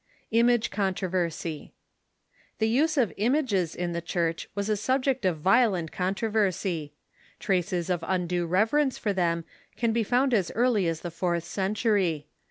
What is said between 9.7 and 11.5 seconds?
can be found as eai'ly as the fourth